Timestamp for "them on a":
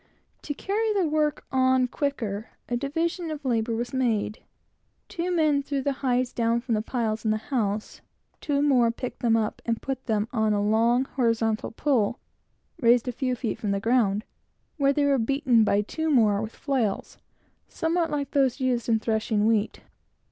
10.07-10.59